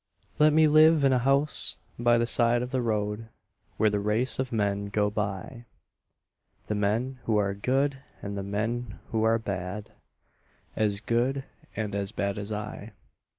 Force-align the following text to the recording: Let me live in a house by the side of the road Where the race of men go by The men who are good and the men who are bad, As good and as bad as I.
Let 0.39 0.51
me 0.51 0.67
live 0.67 1.03
in 1.03 1.13
a 1.13 1.19
house 1.19 1.77
by 1.99 2.17
the 2.17 2.25
side 2.25 2.63
of 2.63 2.71
the 2.71 2.81
road 2.81 3.29
Where 3.77 3.91
the 3.91 3.99
race 3.99 4.39
of 4.39 4.51
men 4.51 4.87
go 4.87 5.11
by 5.11 5.65
The 6.65 6.73
men 6.73 7.19
who 7.25 7.37
are 7.37 7.53
good 7.53 7.99
and 8.19 8.35
the 8.35 8.41
men 8.41 8.97
who 9.11 9.23
are 9.23 9.37
bad, 9.37 9.91
As 10.75 11.01
good 11.01 11.43
and 11.75 11.93
as 11.93 12.11
bad 12.11 12.39
as 12.39 12.51
I. 12.51 12.93